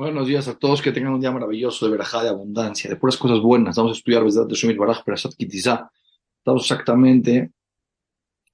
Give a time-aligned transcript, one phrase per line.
[0.00, 3.18] Buenos días a todos, que tengan un día maravilloso de verajá, de abundancia, de puras
[3.18, 3.76] cosas buenas.
[3.76, 5.90] Vamos a estudiar de Shumir Baraj Perashat Kitizá.
[6.38, 7.52] Estamos exactamente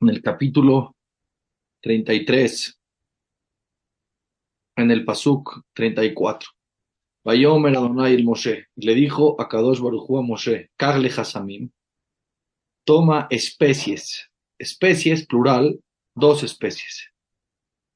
[0.00, 0.96] en el capítulo
[1.82, 2.80] 33,
[4.74, 6.50] en el Pasuk 34.
[7.24, 11.70] Vayomer Adonai el Moshe, le dijo a Kadosh Barujú a Moshe, Karle Hasamim,
[12.84, 15.78] toma especies, especies plural,
[16.12, 17.08] dos especies.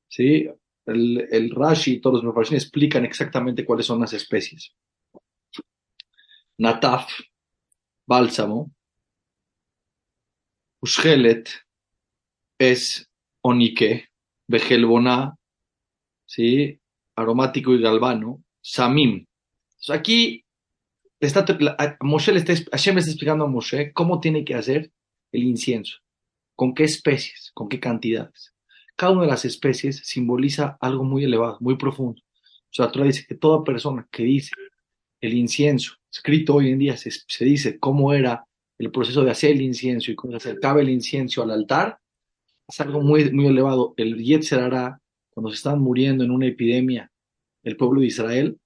[0.09, 0.49] ¿Sí?
[0.87, 4.73] El, Rashi y todos los Mefarshim explican exactamente cuáles son las especies.
[6.59, 7.11] Nataf,
[8.07, 8.71] bálsamo,
[10.83, 11.51] Ushgelet
[12.59, 13.09] es
[13.43, 14.09] onique,
[14.49, 15.37] Bejelboná,
[16.27, 16.81] ¿sí?
[17.17, 19.27] aromático y galvano, Samim.
[19.89, 20.45] aquí
[21.19, 21.45] está,
[22.01, 24.91] Moshe está, Hashem le está explicando a Moshe cómo tiene que hacer
[25.33, 25.99] el incienso,
[26.57, 28.55] con qué especies, con qué cantidades
[29.01, 32.21] cada una de las especies simboliza algo muy elevado, muy profundo.
[32.21, 34.51] O sea, dice que toda persona que dice
[35.23, 38.45] el incienso, escrito hoy en día se, dice cómo era
[38.77, 41.99] el proceso de hacer el incienso y cómo se acercaba el incienso al altar,
[42.69, 43.95] es algo muy, muy elevado.
[43.97, 44.71] El Yetzer
[45.31, 47.11] cuando se están muriendo en una epidemia,
[47.63, 48.59] el pueblo de Israel,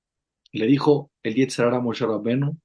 [0.50, 2.58] le dijo el Yetzer a Moshe Rabbenu,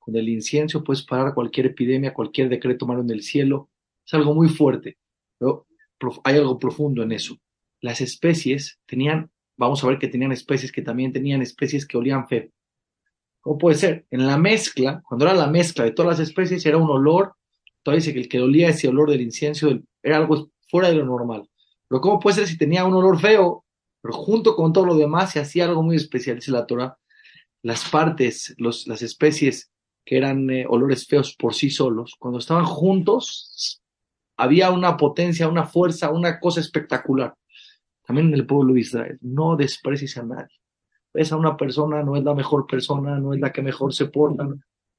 [0.00, 3.70] con el incienso puedes parar cualquier epidemia, cualquier decreto malo en el cielo.
[4.04, 4.98] Es algo muy fuerte.
[5.38, 5.68] Pero
[6.24, 7.38] hay algo profundo en eso.
[7.80, 12.28] Las especies tenían, vamos a ver que tenían especies que también tenían especies que olían
[12.28, 12.48] feo.
[13.40, 14.06] ¿Cómo puede ser?
[14.10, 17.34] En la mezcla, cuando era la mezcla de todas las especies, era un olor,
[17.82, 19.68] todavía dice que el que olía ese olor del incienso
[20.02, 21.48] era algo fuera de lo normal.
[21.88, 23.64] Pero ¿cómo puede ser si tenía un olor feo,
[24.00, 26.96] pero junto con todo lo demás se hacía algo muy especial, dice la Torah?
[27.62, 29.70] Las partes, los, las especies
[30.04, 33.81] que eran eh, olores feos por sí solos, cuando estaban juntos,
[34.42, 37.32] había una potencia, una fuerza, una cosa espectacular.
[38.04, 40.58] También en el pueblo de Israel, no desprecies a nadie.
[41.14, 44.06] Ves a una persona, no es la mejor persona, no es la que mejor se
[44.06, 44.48] porta,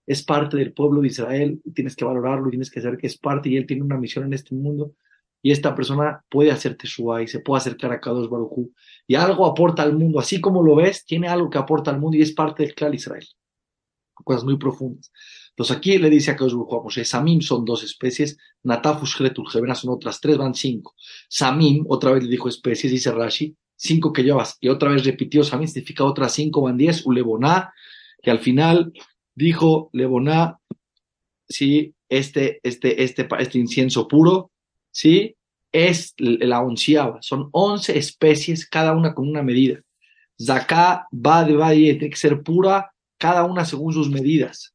[0.08, 3.50] es parte del pueblo de Israel, tienes que valorarlo, tienes que saber que es parte
[3.50, 4.94] y él tiene una misión en este mundo.
[5.42, 8.72] Y esta persona puede hacerte su y se puede acercar a Kadosh Barujú
[9.06, 12.16] y algo aporta al mundo, así como lo ves, tiene algo que aporta al mundo
[12.16, 13.28] y es parte del clan Israel.
[14.24, 15.12] Cosas muy profundas.
[15.54, 20.20] Entonces aquí le dice a Kadosh Moshe, Samim son dos especies, Natafus Hretul son otras
[20.20, 20.96] tres, van cinco.
[21.30, 25.44] Samim, otra vez le dijo especies, dice Rashi, cinco que llevas, y otra vez repitió
[25.44, 27.72] Samim, significa otras cinco, van diez, Uleboná,
[28.24, 28.94] que al final
[29.36, 30.58] dijo Leboná,
[31.48, 34.50] sí, este, este, este, este incienso puro,
[34.90, 35.36] sí,
[35.72, 39.82] es la onceava, son once especies, cada una con una medida.
[40.42, 44.73] Zaká, va de tiene que ser pura, cada una según sus medidas.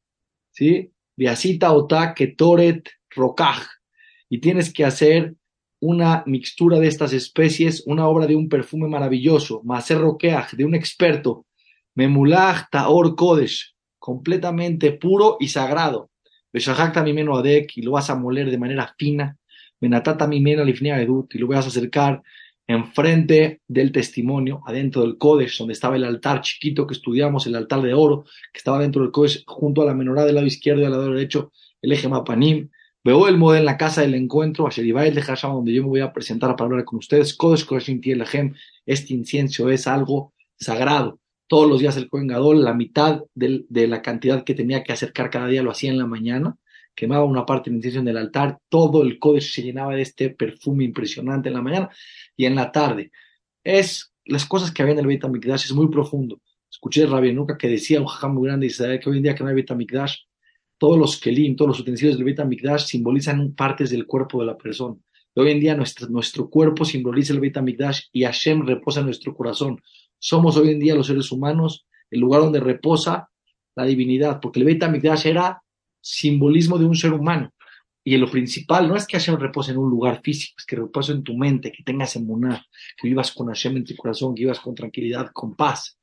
[0.58, 0.90] ¿Sí?
[1.16, 3.62] Viasita ota ketoret rokaj.
[4.28, 5.34] Y tienes que hacer
[5.80, 10.74] una mixtura de estas especies, una obra de un perfume maravilloso, maser rokeaj, de un
[10.74, 11.46] experto,
[11.94, 16.10] memulach taor kodesh, completamente puro y sagrado.
[16.52, 19.36] Beshahakta mimeno adek, y lo vas a moler de manera fina.
[19.80, 22.22] Benatata mimena lifnea edut, y lo vas a acercar
[22.68, 27.80] enfrente del testimonio, adentro del Kodesh, donde estaba el altar chiquito que estudiamos, el altar
[27.80, 30.84] de oro, que estaba dentro del Kodesh, junto a la menorá del lado izquierdo y
[30.84, 32.68] al lado derecho, el eje Mapanim.
[33.02, 35.88] Veo el modelo en la casa del encuentro, a el de Hasham, donde yo me
[35.88, 37.34] voy a presentar para hablar con ustedes.
[37.34, 38.54] Kodesh Kodeshim Tielahem,
[38.84, 41.20] este incienso es algo sagrado.
[41.46, 45.46] Todos los días el Kohen la mitad de la cantidad que tenía que acercar cada
[45.46, 46.58] día lo hacía en la mañana
[46.98, 50.30] quemaba una parte del incienso en el altar, todo el códice se llenaba de este
[50.30, 51.90] perfume impresionante en la mañana
[52.36, 53.12] y en la tarde.
[53.62, 56.40] Es las cosas que había en el Beit HaMikdash, es muy profundo.
[56.68, 59.44] Escuché de Rabbi que decía un jajam muy grande Israel que hoy en día que
[59.44, 60.16] no hay Beit HaMikdash,
[60.76, 64.58] todos los kelim, todos los utensilios del Beit HaMikdash simbolizan partes del cuerpo de la
[64.58, 64.96] persona.
[65.36, 69.36] hoy en día nuestro, nuestro cuerpo simboliza el Beit HaMikdash y Hashem reposa en nuestro
[69.36, 69.80] corazón.
[70.18, 73.30] Somos hoy en día los seres humanos el lugar donde reposa
[73.76, 75.62] la divinidad, porque el Beit HaMikdash era
[76.08, 77.52] simbolismo de un ser humano.
[78.02, 81.12] Y lo principal no es que Hashem repose en un lugar físico, es que repose
[81.12, 82.64] en tu mente, que tengas emuná,
[82.96, 85.98] que vivas con Hashem en tu corazón, que vivas con tranquilidad, con paz.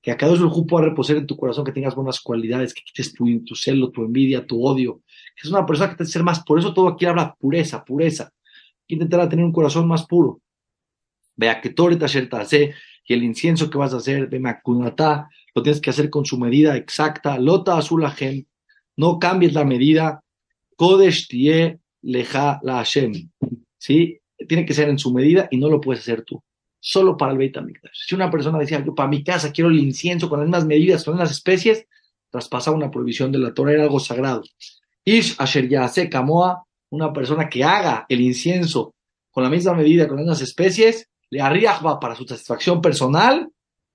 [0.00, 3.12] Que a cada uno pueda reposar en tu corazón, que tengas buenas cualidades, que quites
[3.12, 5.02] tu, tu celo, tu envidia, tu odio.
[5.34, 6.44] Que es una persona que te que ser más.
[6.44, 8.32] Por eso todo aquí habla pureza, pureza.
[8.86, 10.40] Que intentará tener un corazón más puro.
[11.34, 11.88] Vea que todo
[12.32, 12.74] hace
[13.08, 16.38] y el incienso que vas a hacer, de Makunatá, lo tienes que hacer con su
[16.38, 17.38] medida exacta.
[17.38, 18.04] Lota azul
[18.98, 20.22] no cambies la medida.
[20.76, 23.30] Kodesh tie leja la Hashem.
[23.78, 24.20] ¿Sí?
[24.46, 26.42] Tiene que ser en su medida y no lo puedes hacer tú.
[26.80, 28.06] Solo para el Beit HaMikdash.
[28.06, 31.04] Si una persona decía, yo para mi casa quiero el incienso con las mismas medidas,
[31.04, 31.86] con las especies,
[32.30, 34.42] traspasaba una prohibición de la Torah, era algo sagrado.
[35.04, 38.94] Ish Asher Yase Kamoa, una persona que haga el incienso
[39.30, 43.48] con la misma medida, con las mismas especies, le arriba para su satisfacción personal,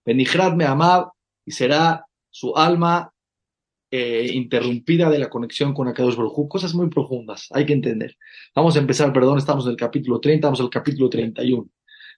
[0.06, 1.10] Benihrat me amab,
[1.46, 3.13] y será su alma
[3.96, 8.18] eh, interrumpida de la conexión con Akadosh Baruj cosas muy profundas, hay que entender.
[8.56, 11.70] Vamos a empezar, perdón, estamos en el capítulo 30, vamos al capítulo 31.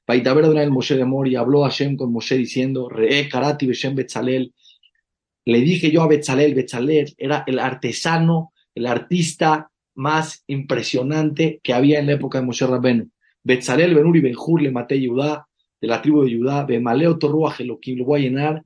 [0.06, 4.54] Paitaber el Moshe de Mori habló Hashem con Moshe diciendo, Re Karati Beshem Betzalel,
[5.44, 12.00] le dije yo a Betzalel, Betzalel era el artesano, el artista más impresionante que había
[12.00, 13.10] en la época de Moshe Rabbenu.
[13.44, 15.46] Betzalel Benuri Benjur le maté Judá,
[15.82, 18.64] de la tribu de Judá, Bemaleo Torruach Elohim, lo voy a llenar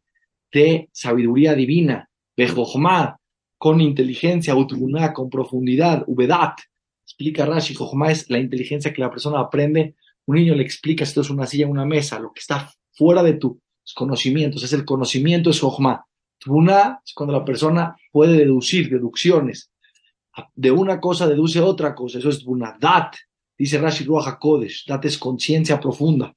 [0.52, 2.09] de sabiduría divina,
[2.40, 3.20] Bejojma,
[3.58, 6.60] con inteligencia, Utruná, con profundidad, Ubedat.
[7.06, 9.96] Explica Rashi, Jojma es la inteligencia que la persona aprende.
[10.26, 13.34] Un niño le explica esto es una silla, una mesa, lo que está fuera de
[13.34, 13.58] tus
[13.94, 16.06] conocimientos, es el conocimiento, es Jojma.
[16.38, 19.70] Truná es cuando la persona puede deducir, deducciones.
[20.56, 22.46] De una cosa deduce otra cosa, eso es
[22.80, 23.16] Dat,
[23.58, 26.34] dice Rashi Ruach Kodesh, Dat es conciencia profunda.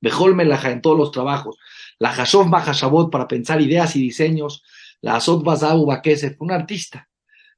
[0.00, 1.56] Bejol Melaja en todos los trabajos.
[2.00, 4.64] La Hashov Mahashabot para pensar ideas y diseños.
[5.04, 7.06] La Azot Bazabu Bakesef, un artista.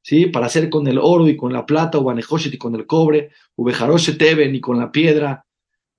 [0.02, 0.26] ¿Sí?
[0.26, 4.18] Para hacer con el oro y con la plata, Ubanejoshet y con el cobre, Ubejaroshet
[4.18, 5.44] Teben y con la piedra,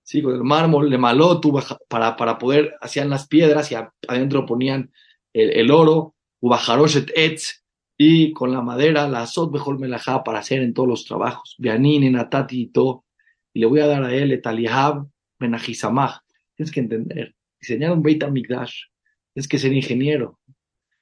[0.03, 0.21] ¿sí?
[0.21, 1.57] Con el mármol, le malotu,
[1.89, 3.75] para, para poder, hacían las piedras y
[4.07, 4.91] adentro ponían
[5.33, 7.63] el, oro, Ubajaroshet Etz,
[7.97, 11.55] y con la madera, la Azot Bejol Melajá para hacer en todos los trabajos.
[11.57, 13.05] Bianin, Natati y todo.
[13.53, 15.05] Y le voy a dar a él, Etalihab,
[15.39, 16.19] Menajisamach.
[16.55, 20.36] Tienes que entender, diseñar un Beit tienes que ser ingeniero,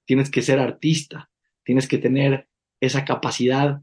[0.06, 1.30] tienes que ser artista,
[1.64, 2.48] tienes que tener
[2.80, 3.82] esa capacidad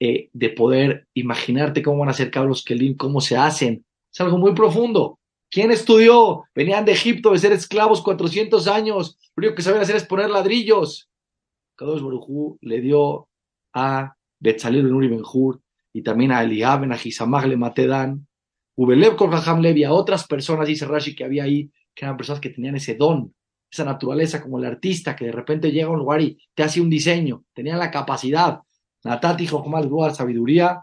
[0.00, 3.84] eh, de poder imaginarte cómo van a ser cabros Kelim, cómo se hacen.
[4.12, 5.18] Es algo muy profundo.
[5.50, 6.44] ¿Quién estudió?
[6.54, 9.18] Venían de Egipto de ser esclavos 400 años.
[9.34, 11.08] Lo único que sabían hacer es poner ladrillos.
[11.76, 13.28] Kadosh Barujú le dio
[13.72, 15.60] a Betzalel Ben Uri Benjur
[15.92, 18.26] y también a Eliab Ben Ahisamach le Matedan
[18.76, 19.30] Ubelev con
[19.62, 22.94] Levi, a otras personas, dice Rashi, que había ahí, que eran personas que tenían ese
[22.94, 23.34] don,
[23.76, 26.80] esa naturaleza, como el artista que de repente llega a un lugar y te hace
[26.80, 28.60] un diseño, tenían la capacidad.
[29.04, 30.82] Natati Jochmal la sabiduría.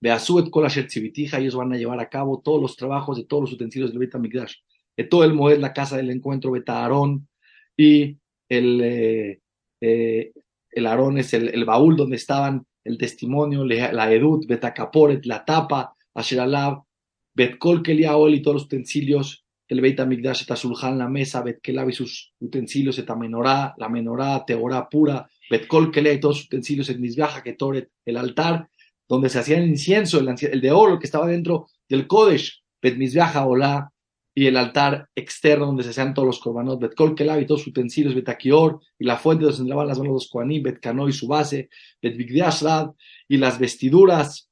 [0.00, 3.52] Beasuet Kolasher Tzivitija, ellos van a llevar a cabo todos los trabajos de todos los
[3.52, 4.54] utensilios del Beta Mikdash.
[4.96, 7.28] De todo el modelo, la casa del encuentro, Beta Aarón,
[7.76, 8.18] y
[8.48, 9.40] el, eh,
[9.80, 10.32] eh,
[10.70, 15.44] el Aarón es el, el, baúl donde estaban el testimonio, la Edut, Beta Kaporet, la
[15.44, 16.82] tapa, Asher Alab,
[17.34, 22.32] Betkol Keliaol y todos los utensilios del Beit HaMikdash, Etasulhan, la mesa, Betkelab y sus
[22.40, 27.90] utensilios, Etamenorá, la menorá, Teorá pura, Betkol Kelia y todos sus utensilios, el Mizbeaja, Ketoret,
[28.04, 28.68] el altar,
[29.08, 33.46] donde se hacía el incienso, el, de oro que estaba dentro del Kodesh, Bet Mizbeaja,
[33.46, 33.92] Olá,
[34.38, 37.68] y el altar externo donde se hacían todos los korbanot, Betkol Kelab y todos sus
[37.68, 41.12] utensilios, Betakior, y la fuente donde se entraban las manos de los Koanim, Betkano y
[41.12, 41.70] su base,
[42.02, 42.18] Bet
[43.28, 44.50] y las vestiduras,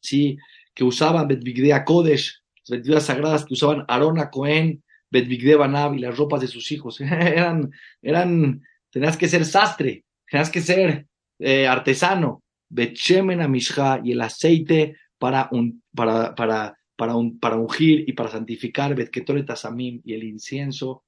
[0.00, 0.36] sí,
[0.72, 6.16] que usaban Betvigdea Kodesh, las vestiduras sagradas que usaban Arona Cohen, Betvigdea Banab y las
[6.16, 7.00] ropas de sus hijos.
[7.00, 7.70] eran,
[8.02, 11.06] eran, tenías que ser sastre, tenías que ser
[11.38, 12.42] eh, artesano.
[12.68, 18.30] Betchemen Amishha y el aceite para, un, para, para, para, un, para ungir y para
[18.30, 21.04] santificar, Betketoret Asamim y el incienso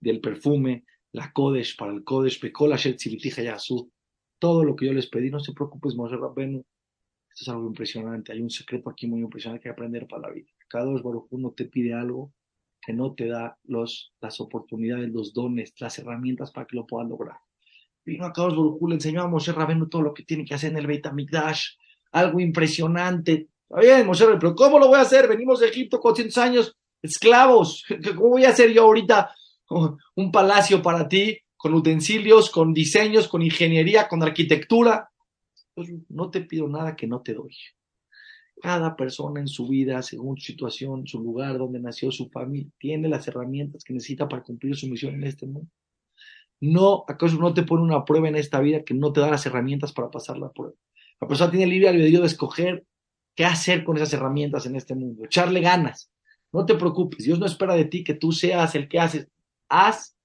[0.00, 3.90] del perfume, la Kodesh para el Kodesh, Bekola Shet Yasu.
[4.38, 6.64] Todo lo que yo les pedí, no se preocupes, Moshe Rabbenu,
[7.30, 8.32] esto es algo impresionante.
[8.32, 10.48] Hay un secreto aquí muy impresionante que aprender para la vida.
[10.80, 12.32] Dos Baruj no te pide algo
[12.80, 17.08] que no te da los, las oportunidades, los dones, las herramientas para que lo puedas
[17.08, 17.36] lograr.
[18.04, 20.72] Vino a Kadosh Baruj le enseñó a Moshe Rabenu todo lo que tiene que hacer
[20.72, 21.76] en el Beit HaMikdash.
[22.12, 23.48] Algo impresionante.
[23.68, 25.28] Está bien, Moshe pero ¿cómo lo voy a hacer?
[25.28, 27.84] Venimos de Egipto 400 años, esclavos.
[28.16, 29.30] ¿Cómo voy a hacer yo ahorita
[30.16, 35.08] un palacio para ti con utensilios, con diseños, con ingeniería, con arquitectura?
[36.10, 37.56] no te pido nada que no te doy.
[38.62, 43.08] Cada persona en su vida, según su situación, su lugar, donde nació su familia, tiene
[43.08, 45.68] las herramientas que necesita para cumplir su misión en este mundo.
[46.60, 49.44] No, acaso no te pone una prueba en esta vida que no te da las
[49.46, 50.74] herramientas para pasar la prueba.
[51.20, 52.86] La persona tiene libre albedrío de escoger
[53.34, 56.12] qué hacer con esas herramientas en este mundo, echarle ganas.
[56.52, 59.26] No te preocupes, Dios no espera de ti que tú seas el que haces.
[59.68, 60.16] Haz,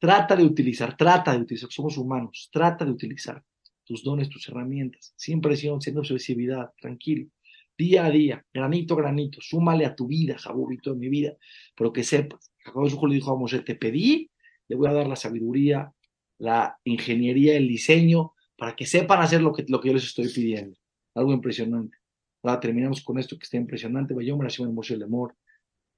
[0.00, 3.44] trata de utilizar, trata de utilizar, somos humanos, trata de utilizar
[3.84, 7.30] tus dones, tus herramientas, sin presión, sin obsesividad, tranquilo,
[7.76, 11.36] día a día, granito a granito, súmale a tu vida, Jaburito, en mi vida,
[11.76, 14.30] pero que sepas, Jacob le dijo a Moshe, te pedí,
[14.68, 15.92] le voy a dar la sabiduría,
[16.38, 20.28] la ingeniería, el diseño, para que sepan hacer lo que, lo que yo les estoy
[20.28, 20.76] pidiendo.
[21.14, 21.98] Algo impresionante.
[22.42, 24.14] Ahora terminamos con esto que está impresionante.
[24.14, 25.36] Vayom Rashim Moshe Lemor,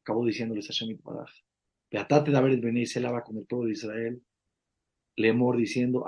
[0.03, 1.31] acabó diciéndoles a Shemit Baraj.
[1.91, 4.23] Beatate de haber venido y se lava con el pueblo de Israel
[5.17, 6.07] Lemor diciendo,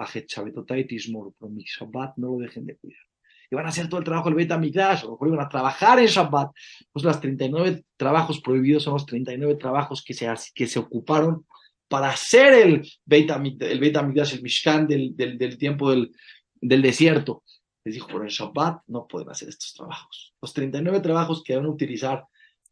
[0.88, 3.09] Tishmor, pero mi Shabbat no lo dejen de cuidar.
[3.50, 6.06] Y van a hacer todo el trabajo del Beit HaMikdash, o iban a trabajar en
[6.06, 6.52] Shabbat.
[6.92, 11.46] Pues los 39 trabajos prohibidos son los 39 trabajos que se, que se ocuparon
[11.88, 16.12] para hacer el Beit el, Beit el Mishkan del, del, tiempo del,
[16.60, 17.42] del desierto.
[17.84, 20.32] Les dijo, pero en Shabbat no pueden hacer estos trabajos.
[20.40, 22.24] Los 39 trabajos que van a utilizar,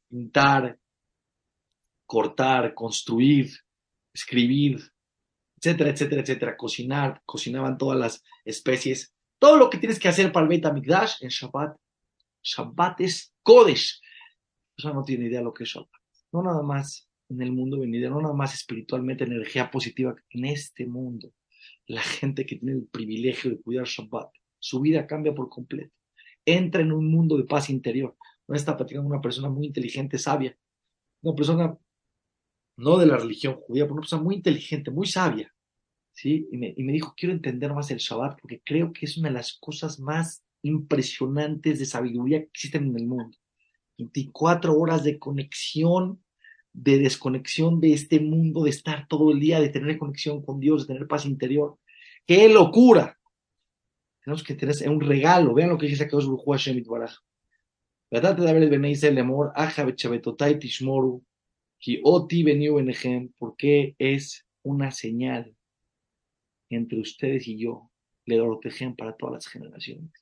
[0.08, 0.78] pintar,
[2.06, 3.50] cortar, construir,
[4.14, 4.80] escribir,
[5.56, 10.44] etcétera, etcétera, etcétera, cocinar, cocinaban todas las especies, todo lo que tienes que hacer para
[10.44, 11.76] el Beit HaMikdash en Shabbat.
[12.42, 14.00] Shabbat es Kodesh.
[14.76, 15.90] Eso no tiene idea lo que es Shabbat.
[16.32, 20.86] No nada más en el mundo venidero, no nada más espiritualmente, energía positiva, en este
[20.86, 21.32] mundo.
[21.86, 25.94] La gente que tiene el privilegio de cuidar Shabbat, su vida cambia por completo.
[26.44, 28.16] Entra en un mundo de paz interior.
[28.46, 30.56] No está platicando una persona muy inteligente, sabia.
[31.22, 31.78] Una persona
[32.78, 35.52] no de la religión judía, pero una persona muy inteligente, muy sabia.
[36.18, 36.48] ¿Sí?
[36.50, 39.52] Y me, dijo, quiero entender más el Shabbat porque creo que es una de las
[39.52, 43.38] cosas más impresionantes de sabiduría que existen en el mundo.
[43.98, 46.20] 24 horas de conexión,
[46.72, 50.88] de desconexión de este mundo, de estar todo el día, de tener conexión con Dios,
[50.88, 51.78] de tener paz interior.
[52.26, 53.16] ¡Qué locura!
[54.24, 55.54] Tenemos que tener un regalo.
[55.54, 57.14] Vean lo que dice Akadosh Baruj Hashem Itbaraj.
[58.10, 58.36] ¿Verdad?
[58.36, 59.20] De haber el
[59.54, 61.22] aja bechabetotai tishmoru,
[61.78, 65.54] ki oti veniu benejem, porque es una señal
[66.70, 67.90] entre ustedes y yo,
[68.24, 70.12] le protegen para todas las generaciones.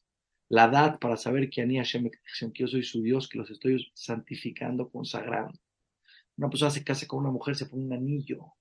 [0.48, 3.84] La edad para saber que Ani Hashem que yo soy su Dios, que los estoy
[3.94, 5.58] santificando, consagrando.
[6.36, 8.52] Una persona se casa con una mujer, se pone un anillo.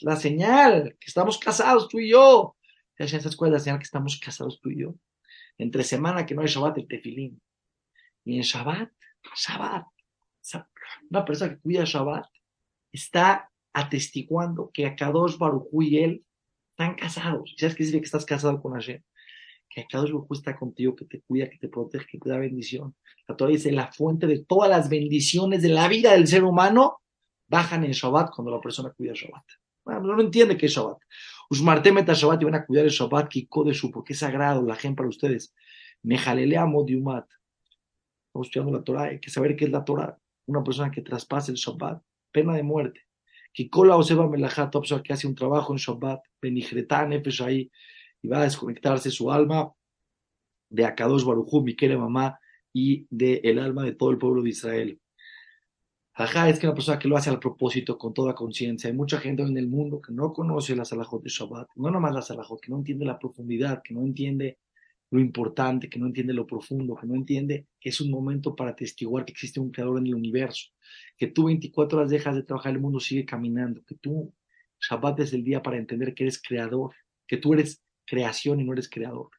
[0.00, 2.56] La señal que estamos casados tú y yo
[2.98, 4.94] en esa escuela señal que estamos casados tú y yo.
[5.56, 7.40] Entre semana que no hay Shabbat, el tefilín.
[8.24, 8.90] Y en Shabbat,
[9.36, 9.86] Shabbat.
[11.10, 12.26] Una persona que cuida Shabbat
[12.92, 16.24] está atestiguando que Akadosh Barujú y él
[16.78, 17.56] están casados.
[17.58, 19.02] ¿Sabes qué dice que estás casado con Hashem?
[19.68, 22.94] Que Akadosh Barujú está contigo, que te cuida, que te protege, que te da bendición.
[23.26, 27.00] La Torah dice, la fuente de todas las bendiciones de la vida del ser humano
[27.48, 29.44] bajan en Shabbat cuando la persona cuida Shabbat.
[29.84, 30.98] Bueno, no entiende qué es Shabbat.
[31.50, 34.76] Usmarte meta Shabbat y van a cuidar el Shabbat, que su porque es sagrado, la
[34.76, 35.52] gente para ustedes.
[36.04, 37.26] Mejalelea modiumat.
[38.28, 40.16] Estamos estudiando la Torah, hay que saber qué es la Torah.
[40.46, 43.07] Una persona que traspase el Shabbat, pena de muerte.
[43.58, 44.70] Que cola o seba melajat,
[45.02, 47.68] que hace un trabajo en Shabbat, benigretán, ahí,
[48.22, 49.72] y va a desconectarse su alma
[50.70, 52.38] de Akadosh Barujú, mi mamá,
[52.72, 55.00] y de el alma de todo el pueblo de Israel.
[56.12, 58.90] Ajá, es que una persona que lo hace al propósito, con toda conciencia.
[58.90, 62.14] Hay mucha gente en el mundo que no conoce las alajot de Shabbat, no nomás
[62.14, 64.58] las alajot, que no entiende la profundidad, que no entiende
[65.10, 68.76] lo importante, que no entiende lo profundo, que no entiende que es un momento para
[68.76, 70.68] testiguar que existe un creador en el universo,
[71.16, 74.34] que tú 24 horas dejas de trabajar, el mundo sigue caminando, que tú
[74.80, 76.94] Shabbat es el día para entender que eres creador,
[77.26, 79.30] que tú eres creación y no eres creador,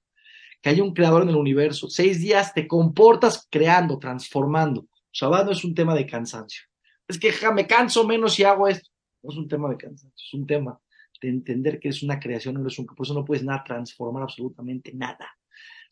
[0.62, 1.88] que hay un creador en el universo.
[1.90, 4.88] Seis días te comportas creando, transformando.
[5.14, 6.70] Shabbat no es un tema de cansancio
[7.10, 8.90] es que me canso menos si hago esto.
[9.24, 10.80] No es un tema de cansancio, es un tema
[11.22, 14.24] de entender que es una creación, no es un, por eso no puedes nada transformar
[14.24, 15.28] absolutamente nada.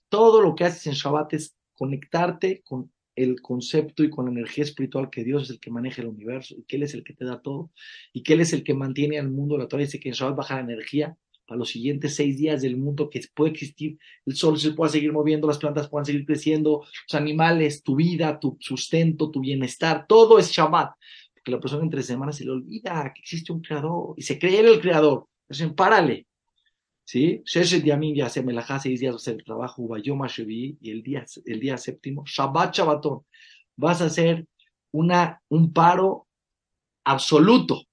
[0.09, 4.63] Todo lo que haces en Shabbat es conectarte con el concepto y con la energía
[4.63, 7.13] espiritual que Dios es el que maneja el universo y que Él es el que
[7.13, 7.71] te da todo
[8.13, 9.57] y que Él es el que mantiene al mundo.
[9.57, 12.77] La Torah dice que en Shabbat baja la energía para los siguientes seis días del
[12.77, 16.81] mundo que puede existir, el sol se pueda seguir moviendo, las plantas puedan seguir creciendo,
[16.81, 20.91] los animales, tu vida, tu sustento, tu bienestar, todo es Shabbat.
[21.33, 24.59] Porque la persona entre semanas se le olvida que existe un creador y se cree
[24.59, 25.27] en el creador.
[25.49, 26.27] Entonces, párale.
[27.07, 27.41] ¿Sí?
[27.45, 31.25] Sheshet Yamin ya se melajá seis días hacer el trabajo, Bayoma Shevi, y el día,
[31.45, 33.25] el día séptimo, Shabbat Shabbatón.
[33.77, 34.45] Vas a hacer
[34.91, 36.27] una, un paro
[37.05, 37.83] absoluto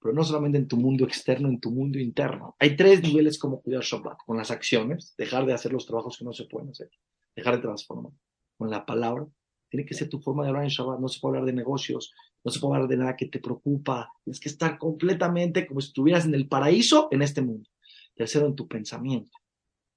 [0.00, 2.56] pero no solamente en tu mundo externo, en tu mundo interno.
[2.58, 6.24] Hay tres niveles como cuidar Shabbat, con las acciones, dejar de hacer los trabajos que
[6.24, 6.90] no se pueden hacer,
[7.36, 8.12] dejar de transformar,
[8.56, 9.26] con la palabra,
[9.68, 12.12] tiene que ser tu forma de hablar en Shabbat, no se puede hablar de negocios,
[12.42, 15.88] no se puede hablar de nada que te preocupa, tienes que estar completamente como si
[15.88, 17.68] estuvieras en el paraíso en este mundo.
[18.20, 19.38] Tercero, en tu pensamiento.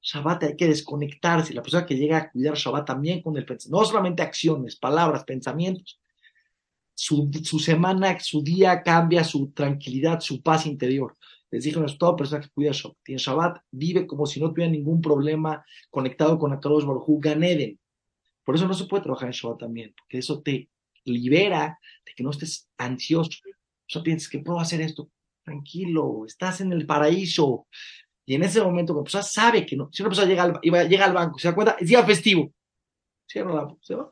[0.02, 3.82] Shabbat hay que desconectarse, la persona que llega a cuidar Shabbat también con el pensamiento,
[3.82, 6.00] no solamente acciones, palabras, pensamientos,
[6.94, 11.18] su, semana, su día cambia, su tranquilidad, su paz interior.
[11.52, 12.98] Les dije, no es toda persona que cuida Shabbat.
[13.04, 17.78] Tiene Shabbat, vive como si no tuviera ningún problema conectado con Akadosh Baruj Ganeden.
[18.46, 20.70] Por eso no se puede trabajar en Shabbat también, porque eso te
[21.04, 23.32] libera de que no estés ansioso.
[23.94, 25.10] O piensas que puedo hacer esto.
[25.44, 27.68] Tranquilo, estás en el paraíso.
[28.26, 29.90] Y en ese momento, la persona sabe que no.
[29.92, 32.52] Si una persona llega al, llega al banco, se da cuenta, es día festivo.
[33.28, 34.12] Cierra la, se va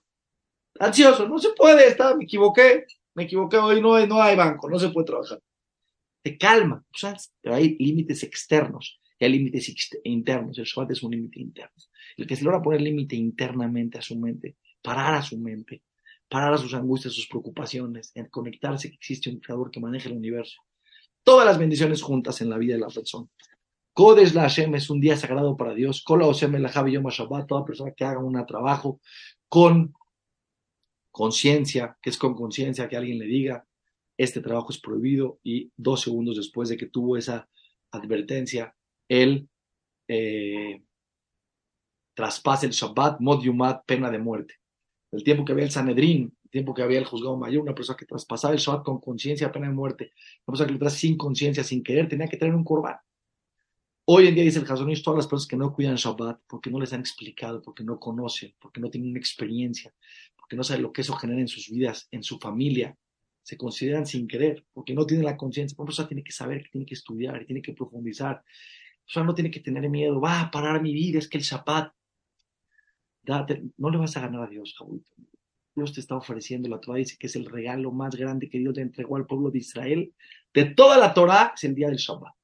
[0.80, 4.90] ansioso, no se puede, está, me equivoqué, me equivoqué, hoy no hay, banco, no se
[4.90, 5.40] puede trabajar.
[6.24, 7.32] Te calma, ¿sabes?
[7.42, 11.76] pero hay límites externos hay límites internos, el Shabbat es un límite interno.
[12.18, 15.84] El que se logra poner límite internamente a su mente, parar a su mente,
[16.28, 20.16] parar a sus angustias, sus preocupaciones, en conectarse que existe un creador que maneja el
[20.16, 20.62] universo.
[21.24, 23.28] todas las bendiciones juntas en la vida de la persona.
[23.94, 26.02] Kodesh la Hashem es un día sagrado para Dios.
[26.04, 29.02] Kola Osem el Yom Shabbat, toda persona que haga un trabajo
[29.50, 29.94] con
[31.12, 33.66] conciencia, que es con conciencia que alguien le diga,
[34.18, 37.50] este trabajo es prohibido y dos segundos después de que tuvo esa
[37.92, 38.74] advertencia,
[39.10, 39.50] él
[40.08, 40.82] eh,
[42.14, 44.56] traspasa el Shabbat, mod yumat, pena de muerte.
[45.12, 47.98] El tiempo que había el Sanedrín, el tiempo que había el juzgado mayor, una persona
[47.98, 50.14] que traspasaba el Shabbat con conciencia, pena de muerte,
[50.46, 52.96] una persona que lo trae sin conciencia, sin querer, tenía que tener un corbán.
[54.14, 56.82] Hoy en día dice el Hazonish, todas las personas que no cuidan Shabbat porque no
[56.82, 59.94] les han explicado, porque no conocen, porque no tienen experiencia,
[60.36, 62.98] porque no saben lo que eso genera en sus vidas, en su familia,
[63.42, 65.78] se consideran sin querer, porque no tienen la conciencia.
[65.80, 68.32] Una persona tiene que saber, tiene que estudiar, tiene que profundizar.
[68.32, 71.46] Una persona no tiene que tener miedo, va a parar mi vida, es que el
[71.46, 71.94] Shabbat.
[73.78, 75.10] no le vas a ganar a Dios, Jabuito.
[75.74, 78.76] Dios te está ofreciendo, la Torah dice que es el regalo más grande que Dios
[78.76, 80.14] le entregó al pueblo de Israel.
[80.54, 82.41] De toda la Torah es el día del Shabbat.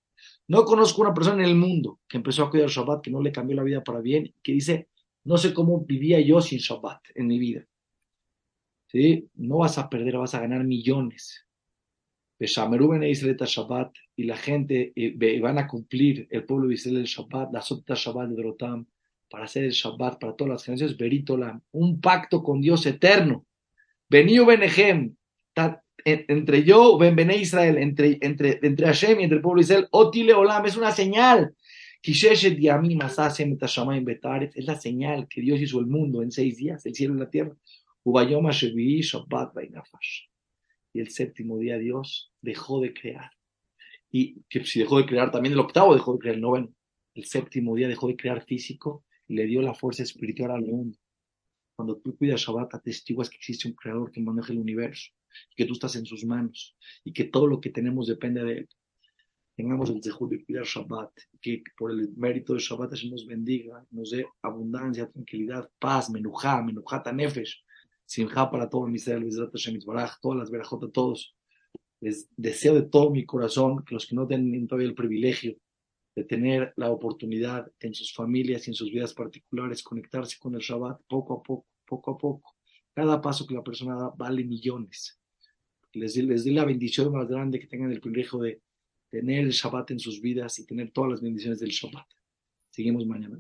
[0.47, 3.31] No conozco una persona en el mundo que empezó a cuidar Shabbat, que no le
[3.31, 4.87] cambió la vida para bien, que dice,
[5.25, 7.65] no sé cómo vivía yo sin Shabbat en mi vida.
[8.87, 9.27] ¿Sí?
[9.35, 11.45] No vas a perder, vas a ganar millones.
[12.39, 17.61] Shabbat y la gente eh, van a cumplir el pueblo de Israel el Shabbat, la
[17.61, 18.87] Sota Shabbat de Drotam,
[19.29, 23.45] para hacer el Shabbat para todas las generaciones, Beritolam, un pacto con Dios eterno.
[24.09, 25.17] Venido Benehem,
[26.07, 30.65] entre yo, Ben Israel, entre, entre, entre Hashem y entre el pueblo Israel, Otile Olam,
[30.65, 31.53] es una señal.
[32.01, 32.23] Es
[34.65, 37.57] la señal que Dios hizo el mundo en seis días, el cielo y la tierra.
[40.93, 43.31] Y el séptimo día Dios dejó de crear.
[44.09, 46.73] Y que si dejó de crear, también el octavo dejó de crear, el noveno.
[47.15, 50.97] El séptimo día dejó de crear físico y le dio la fuerza espiritual al mundo.
[51.77, 55.12] Cuando tú cuidas Shabbat, atestiguas que existe un creador que maneja el universo
[55.55, 58.69] que tú estás en sus manos y que todo lo que tenemos depende de él.
[59.55, 63.86] Tengamos el dejo de cuidar Shabbat, que por el mérito de Shabbat se nos bendiga,
[63.91, 67.63] nos dé abundancia, tranquilidad, paz, menujá, menujata nefesh,
[68.06, 69.23] simjá para todo mi ser,
[70.19, 71.36] todas las verajot a todos.
[72.01, 75.58] Les deseo de todo mi corazón que los que no tienen todavía el privilegio
[76.15, 80.62] de tener la oportunidad en sus familias y en sus vidas particulares conectarse con el
[80.62, 82.56] Shabbat poco a poco, poco a poco.
[82.93, 85.17] Cada paso que la persona da vale millones
[85.97, 88.62] les, les la bendición más grande que tengan el privilegio de
[89.10, 92.08] tener el Shabbat en sus vidas y tener todas las bendiciones del Shabbat.
[92.69, 93.39] Seguimos mañana.